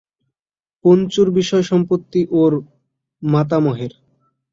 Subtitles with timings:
[0.85, 2.53] পঞ্চুর বিষয়-সম্পত্তি ওর
[3.23, 3.93] মাতামহের।